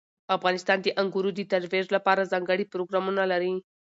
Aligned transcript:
افغانستان 0.35 0.77
د 0.81 0.87
انګورو 1.01 1.29
د 1.35 1.39
ترویج 1.51 1.87
لپاره 1.95 2.29
ځانګړي 2.31 2.65
پروګرامونه 2.73 3.23
لري. 3.31 3.53